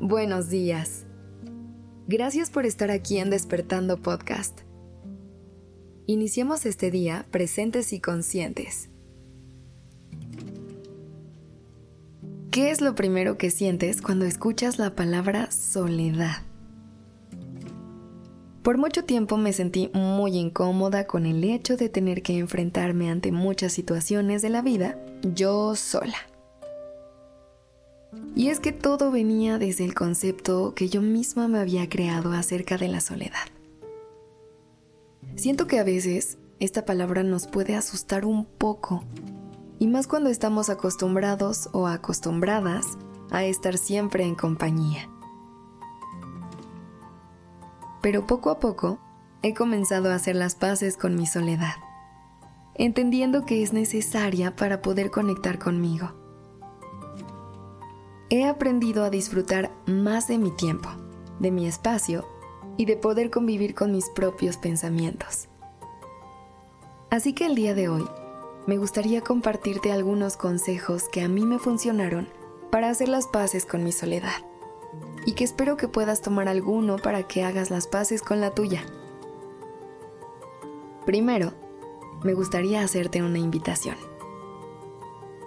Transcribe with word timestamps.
Buenos 0.00 0.48
días. 0.48 1.06
Gracias 2.06 2.50
por 2.50 2.66
estar 2.66 2.92
aquí 2.92 3.18
en 3.18 3.30
Despertando 3.30 4.00
Podcast. 4.00 4.60
Iniciemos 6.06 6.66
este 6.66 6.92
día 6.92 7.26
presentes 7.32 7.92
y 7.92 7.98
conscientes. 7.98 8.90
¿Qué 12.52 12.70
es 12.70 12.80
lo 12.80 12.94
primero 12.94 13.38
que 13.38 13.50
sientes 13.50 14.00
cuando 14.00 14.24
escuchas 14.24 14.78
la 14.78 14.94
palabra 14.94 15.50
soledad? 15.50 16.42
Por 18.62 18.78
mucho 18.78 19.02
tiempo 19.02 19.36
me 19.36 19.52
sentí 19.52 19.90
muy 19.94 20.36
incómoda 20.36 21.08
con 21.08 21.26
el 21.26 21.42
hecho 21.42 21.76
de 21.76 21.88
tener 21.88 22.22
que 22.22 22.38
enfrentarme 22.38 23.10
ante 23.10 23.32
muchas 23.32 23.72
situaciones 23.72 24.42
de 24.42 24.50
la 24.50 24.62
vida 24.62 24.96
yo 25.22 25.74
sola. 25.74 26.16
Y 28.34 28.48
es 28.48 28.60
que 28.60 28.72
todo 28.72 29.10
venía 29.10 29.58
desde 29.58 29.84
el 29.84 29.94
concepto 29.94 30.74
que 30.74 30.88
yo 30.88 31.02
misma 31.02 31.48
me 31.48 31.58
había 31.58 31.88
creado 31.88 32.32
acerca 32.32 32.78
de 32.78 32.88
la 32.88 33.00
soledad. 33.00 33.48
Siento 35.36 35.66
que 35.66 35.78
a 35.78 35.84
veces 35.84 36.38
esta 36.58 36.84
palabra 36.84 37.22
nos 37.22 37.46
puede 37.46 37.76
asustar 37.76 38.24
un 38.24 38.44
poco, 38.44 39.04
y 39.78 39.86
más 39.86 40.06
cuando 40.06 40.30
estamos 40.30 40.70
acostumbrados 40.70 41.68
o 41.72 41.86
acostumbradas 41.86 42.86
a 43.30 43.44
estar 43.44 43.76
siempre 43.76 44.24
en 44.24 44.34
compañía. 44.34 45.08
Pero 48.00 48.26
poco 48.26 48.50
a 48.50 48.58
poco 48.58 48.98
he 49.42 49.54
comenzado 49.54 50.10
a 50.10 50.14
hacer 50.14 50.34
las 50.34 50.54
paces 50.54 50.96
con 50.96 51.14
mi 51.14 51.26
soledad, 51.26 51.74
entendiendo 52.74 53.44
que 53.44 53.62
es 53.62 53.72
necesaria 53.72 54.56
para 54.56 54.82
poder 54.82 55.10
conectar 55.10 55.58
conmigo 55.58 56.27
he 58.30 58.44
aprendido 58.44 59.04
a 59.04 59.10
disfrutar 59.10 59.70
más 59.86 60.28
de 60.28 60.38
mi 60.38 60.50
tiempo, 60.50 60.88
de 61.38 61.50
mi 61.50 61.66
espacio 61.66 62.26
y 62.76 62.84
de 62.84 62.96
poder 62.96 63.30
convivir 63.30 63.74
con 63.74 63.92
mis 63.92 64.08
propios 64.10 64.56
pensamientos. 64.56 65.48
Así 67.10 67.32
que 67.32 67.46
el 67.46 67.54
día 67.54 67.74
de 67.74 67.88
hoy 67.88 68.06
me 68.66 68.76
gustaría 68.76 69.22
compartirte 69.22 69.92
algunos 69.92 70.36
consejos 70.36 71.08
que 71.08 71.22
a 71.22 71.28
mí 71.28 71.46
me 71.46 71.58
funcionaron 71.58 72.28
para 72.70 72.90
hacer 72.90 73.08
las 73.08 73.26
paces 73.26 73.64
con 73.64 73.82
mi 73.82 73.92
soledad 73.92 74.44
y 75.24 75.32
que 75.32 75.44
espero 75.44 75.76
que 75.76 75.88
puedas 75.88 76.20
tomar 76.20 76.48
alguno 76.48 76.96
para 76.96 77.22
que 77.22 77.44
hagas 77.44 77.70
las 77.70 77.86
paces 77.86 78.22
con 78.22 78.40
la 78.40 78.54
tuya. 78.54 78.84
Primero, 81.06 81.54
me 82.22 82.34
gustaría 82.34 82.82
hacerte 82.82 83.22
una 83.22 83.38
invitación. 83.38 83.96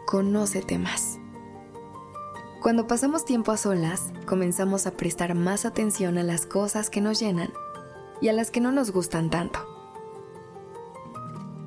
Conócete 0.07 0.79
más. 0.79 1.20
Cuando 2.61 2.85
pasamos 2.85 3.25
tiempo 3.25 3.51
a 3.51 3.57
solas, 3.57 4.13
comenzamos 4.27 4.85
a 4.85 4.91
prestar 4.91 5.33
más 5.33 5.65
atención 5.65 6.19
a 6.19 6.23
las 6.23 6.45
cosas 6.45 6.91
que 6.91 7.01
nos 7.01 7.19
llenan 7.19 7.51
y 8.21 8.29
a 8.29 8.33
las 8.33 8.51
que 8.51 8.61
no 8.61 8.71
nos 8.71 8.91
gustan 8.91 9.31
tanto. 9.31 9.59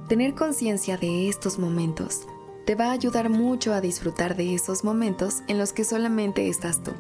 Tener 0.09 0.37
conciencia 0.37 0.97
de 0.97 1.29
estos 1.29 1.59
momentos 1.59 2.29
te 2.65 2.77
va 2.77 2.87
a 2.87 2.93
ayudar 2.93 3.29
mucho 3.29 3.75
a 3.75 3.81
disfrutar 3.81 4.37
de 4.37 4.55
esos 4.55 4.85
momentos 4.85 5.43
en 5.49 5.59
los 5.59 5.73
que 5.73 5.83
solamente 5.83 6.49
estás 6.49 6.81
tú. 6.81 6.93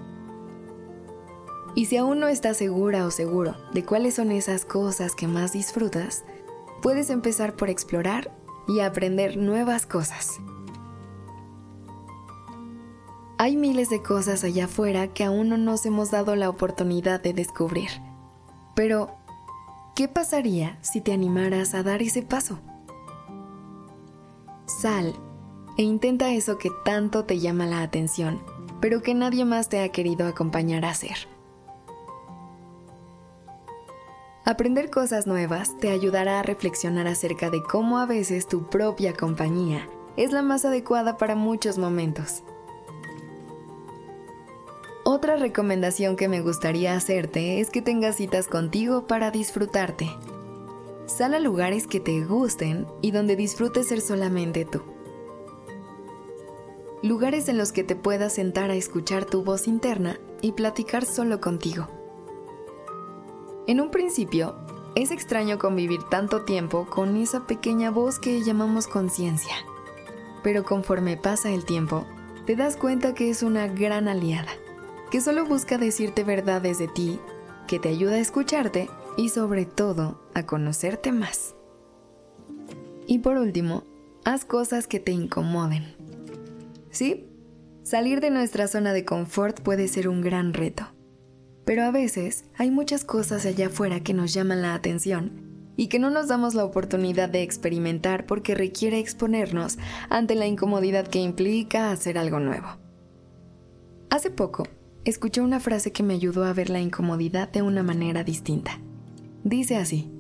Y 1.77 1.87
si 1.87 1.97
aún 1.97 2.19
no 2.19 2.27
estás 2.27 2.57
segura 2.57 3.07
o 3.07 3.13
seguro 3.13 3.55
de 3.73 3.85
cuáles 3.85 4.15
son 4.15 4.33
esas 4.33 4.65
cosas 4.65 5.15
que 5.15 5.29
más 5.29 5.53
disfrutas, 5.53 6.25
puedes 6.83 7.11
empezar 7.11 7.55
por 7.55 7.71
explorar 7.71 8.37
y 8.67 8.81
aprender 8.81 9.37
nuevas 9.37 9.87
cosas. 9.87 10.41
Hay 13.37 13.57
miles 13.57 13.91
de 13.91 14.01
cosas 14.01 14.45
allá 14.45 14.67
afuera 14.67 15.09
que 15.09 15.25
aún 15.25 15.49
no 15.49 15.57
nos 15.57 15.85
hemos 15.87 16.13
dado 16.13 16.37
la 16.37 16.49
oportunidad 16.49 17.21
de 17.21 17.33
descubrir. 17.33 17.91
Pero, 18.77 19.11
¿qué 19.97 20.07
pasaría 20.07 20.79
si 20.83 21.01
te 21.01 21.13
animaras 21.13 21.75
a 21.75 21.83
dar 21.83 22.01
ese 22.01 22.23
paso? 22.23 22.61
Sal 24.67 25.15
e 25.77 25.83
intenta 25.83 26.33
eso 26.33 26.59
que 26.59 26.71
tanto 26.85 27.25
te 27.25 27.41
llama 27.41 27.67
la 27.67 27.83
atención, 27.83 28.41
pero 28.81 29.03
que 29.03 29.15
nadie 29.15 29.45
más 29.45 29.69
te 29.69 29.83
ha 29.83 29.89
querido 29.91 30.29
acompañar 30.29 30.85
a 30.85 30.91
hacer. 30.91 31.29
Aprender 34.45 34.91
cosas 34.91 35.27
nuevas 35.27 35.77
te 35.79 35.91
ayudará 35.91 36.39
a 36.39 36.43
reflexionar 36.45 37.09
acerca 37.09 37.51
de 37.51 37.63
cómo 37.63 37.99
a 37.99 38.07
veces 38.07 38.47
tu 38.47 38.69
propia 38.69 39.13
compañía 39.15 39.89
es 40.17 40.31
la 40.31 40.43
más 40.43 40.65
adecuada 40.65 41.17
para 41.17 41.35
muchos 41.35 41.79
momentos. 41.79 42.45
Otra 45.07 45.37
recomendación 45.37 46.17
que 46.17 46.29
me 46.29 46.41
gustaría 46.41 46.95
hacerte 46.95 47.61
es 47.61 47.69
que 47.69 47.83
tengas 47.83 48.17
citas 48.17 48.49
contigo 48.49 49.07
para 49.07 49.31
disfrutarte. 49.31 50.11
Sal 51.05 51.35
a 51.35 51.41
lugares 51.41 51.87
que 51.87 52.01
te 52.01 52.25
gusten 52.25 52.87
y 53.03 53.11
donde 53.11 53.37
disfrutes 53.37 53.89
ser 53.89 54.01
solamente 54.01 54.65
tú. 54.65 54.81
Lugares 57.03 57.51
en 57.51 57.59
los 57.59 57.71
que 57.71 57.85
te 57.85 57.97
puedas 57.97 58.33
sentar 58.33 58.71
a 58.71 58.77
escuchar 58.77 59.27
tu 59.27 59.45
voz 59.45 59.69
interna 59.69 60.19
y 60.41 60.53
platicar 60.53 61.05
solo 61.05 61.39
contigo. 61.39 61.87
En 63.67 63.83
un 63.83 63.91
principio, 63.91 64.55
es 64.95 65.11
extraño 65.11 65.59
convivir 65.59 66.03
tanto 66.05 66.47
tiempo 66.47 66.87
con 66.89 67.19
esa 67.19 67.47
pequeña 67.47 67.91
voz 67.91 68.19
que 68.19 68.43
llamamos 68.43 68.87
conciencia. 68.87 69.55
Pero 70.43 70.65
conforme 70.65 71.19
pasa 71.19 71.51
el 71.51 71.67
tiempo, 71.67 72.07
te 72.47 72.57
das 72.57 72.79
cuenta 72.79 73.13
que 73.13 73.29
es 73.29 73.43
una 73.43 73.67
gran 73.67 74.09
aliada 74.09 74.64
que 75.15 75.21
solo 75.21 75.47
busca 75.47 75.79
decirte 75.79 76.25
verdades 76.25 76.79
de 76.79 76.89
ti, 76.89 77.21
que 77.69 77.79
te 77.79 77.89
ayuda 77.89 78.15
a 78.15 78.19
escucharte 78.19 78.91
y 79.17 79.29
sobre 79.29 79.65
todo 79.65 80.21
a 80.35 80.45
conocerte 80.45 81.13
más. 81.13 81.55
Y 83.07 83.21
por 83.21 83.37
último, 83.37 83.85
haz 84.25 84.45
cosas 84.45 84.89
que 84.89 84.99
te 84.99 85.13
incomoden. 85.13 85.95
¿Sí? 86.91 87.29
Salir 87.85 88.21
de 88.21 88.31
nuestra 88.31 88.67
zona 88.67 88.93
de 88.93 89.05
confort 89.05 89.61
puede 89.61 89.87
ser 89.87 90.09
un 90.09 90.21
gran 90.21 90.53
reto. 90.53 90.83
Pero 91.65 91.85
a 91.85 91.93
veces 91.93 92.47
hay 92.57 92.73
muchas 92.73 93.05
cosas 93.05 93.47
allá 93.47 93.69
afuera 93.69 94.01
que 94.01 94.15
nos 94.15 94.35
llaman 94.35 94.63
la 94.63 94.75
atención 94.75 95.71
y 95.77 95.87
que 95.87 96.01
no 96.01 96.11
nos 96.11 96.27
damos 96.27 96.55
la 96.55 96.65
oportunidad 96.65 97.29
de 97.29 97.45
experimentar 97.45 98.27
porque 98.27 98.57
requiere 98.57 98.99
exponernos 98.99 99.79
ante 100.11 100.35
la 100.35 100.49
incomodidad 100.49 101.07
que 101.07 101.21
implica 101.21 101.93
hacer 101.93 102.19
algo 102.19 102.41
nuevo. 102.41 102.67
Hace 104.11 104.33
poco 104.33 104.65
escuché 105.05 105.41
una 105.41 105.61
frase 105.61 105.93
que 105.93 106.03
me 106.03 106.15
ayudó 106.15 106.45
a 106.45 106.53
ver 106.53 106.71
la 106.71 106.81
incomodidad 106.81 107.51
de 107.51 107.63
una 107.63 107.83
manera 107.83 108.25
distinta. 108.25 108.81
Dice 109.43 109.77
así, 109.77 110.11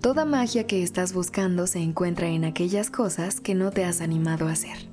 Toda 0.00 0.24
magia 0.24 0.64
que 0.64 0.84
estás 0.84 1.12
buscando 1.12 1.66
se 1.66 1.80
encuentra 1.80 2.28
en 2.28 2.44
aquellas 2.44 2.88
cosas 2.88 3.40
que 3.40 3.56
no 3.56 3.72
te 3.72 3.84
has 3.84 4.00
animado 4.00 4.46
a 4.46 4.52
hacer. 4.52 4.88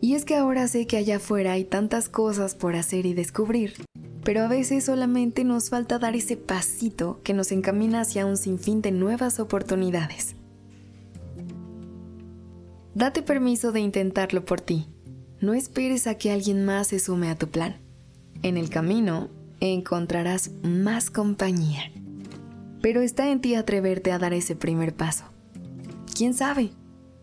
Y 0.00 0.14
es 0.14 0.24
que 0.24 0.36
ahora 0.36 0.68
sé 0.68 0.86
que 0.86 0.96
allá 0.96 1.16
afuera 1.16 1.52
hay 1.52 1.64
tantas 1.64 2.08
cosas 2.08 2.54
por 2.54 2.76
hacer 2.76 3.04
y 3.04 3.14
descubrir, 3.14 3.74
pero 4.22 4.42
a 4.42 4.48
veces 4.48 4.84
solamente 4.84 5.42
nos 5.42 5.70
falta 5.70 5.98
dar 5.98 6.14
ese 6.14 6.36
pasito 6.36 7.20
que 7.24 7.34
nos 7.34 7.50
encamina 7.50 8.02
hacia 8.02 8.26
un 8.26 8.36
sinfín 8.36 8.80
de 8.80 8.92
nuevas 8.92 9.40
oportunidades. 9.40 10.36
Date 12.94 13.22
permiso 13.22 13.72
de 13.72 13.80
intentarlo 13.80 14.44
por 14.44 14.60
ti 14.60 14.93
no 15.44 15.54
esperes 15.54 16.06
a 16.06 16.16
que 16.16 16.32
alguien 16.32 16.64
más 16.64 16.88
se 16.88 16.98
sume 16.98 17.30
a 17.30 17.36
tu 17.36 17.48
plan. 17.48 17.76
En 18.42 18.56
el 18.56 18.70
camino 18.70 19.28
encontrarás 19.60 20.50
más 20.62 21.10
compañía. 21.10 21.92
Pero 22.82 23.00
está 23.00 23.30
en 23.30 23.40
ti 23.40 23.54
atreverte 23.54 24.12
a 24.12 24.18
dar 24.18 24.34
ese 24.34 24.56
primer 24.56 24.94
paso. 24.94 25.24
¿Quién 26.14 26.34
sabe? 26.34 26.70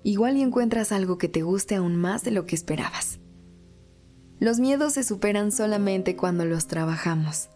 Igual 0.04 0.38
y 0.38 0.42
encuentras 0.42 0.92
algo 0.92 1.18
que 1.18 1.30
te 1.30 1.44
guste 1.44 1.76
aún 1.76 1.96
más 1.96 2.24
de 2.24 2.32
lo 2.32 2.46
que 2.46 2.56
esperabas. 2.56 3.20
Los 4.40 4.60
miedos 4.60 4.94
se 4.94 5.04
superan 5.04 5.52
solamente 5.52 6.16
cuando 6.16 6.46
los 6.46 6.66
trabajamos. 6.66 7.50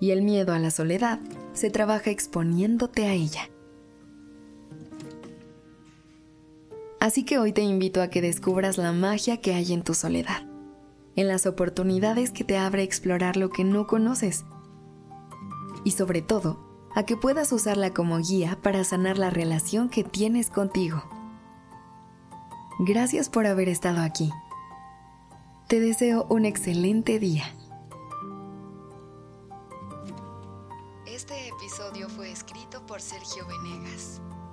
Y 0.00 0.12
el 0.12 0.22
miedo 0.22 0.52
a 0.52 0.58
la 0.58 0.70
soledad 0.70 1.18
se 1.52 1.70
trabaja 1.70 2.10
exponiéndote 2.10 3.06
a 3.06 3.12
ella. 3.12 3.49
Así 7.00 7.24
que 7.24 7.38
hoy 7.38 7.52
te 7.52 7.62
invito 7.62 8.02
a 8.02 8.08
que 8.08 8.20
descubras 8.20 8.76
la 8.76 8.92
magia 8.92 9.40
que 9.40 9.54
hay 9.54 9.72
en 9.72 9.82
tu 9.82 9.94
soledad, 9.94 10.46
en 11.16 11.28
las 11.28 11.46
oportunidades 11.46 12.30
que 12.30 12.44
te 12.44 12.58
abre 12.58 12.82
explorar 12.82 13.38
lo 13.38 13.48
que 13.48 13.64
no 13.64 13.86
conoces 13.86 14.44
y 15.82 15.92
sobre 15.92 16.20
todo, 16.20 16.60
a 16.94 17.04
que 17.04 17.16
puedas 17.16 17.52
usarla 17.52 17.94
como 17.94 18.18
guía 18.18 18.58
para 18.62 18.84
sanar 18.84 19.16
la 19.16 19.30
relación 19.30 19.88
que 19.88 20.04
tienes 20.04 20.50
contigo. 20.50 21.02
Gracias 22.80 23.30
por 23.30 23.46
haber 23.46 23.68
estado 23.68 24.00
aquí. 24.00 24.30
Te 25.68 25.80
deseo 25.80 26.26
un 26.28 26.44
excelente 26.44 27.18
día. 27.18 27.44
Este 31.06 31.48
episodio 31.48 32.08
fue 32.08 32.30
escrito 32.30 32.84
por 32.86 33.00
Sergio 33.00 33.46
Venegas. 33.46 34.20